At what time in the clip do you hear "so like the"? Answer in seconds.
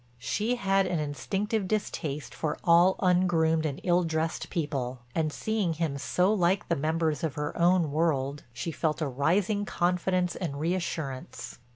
5.99-6.75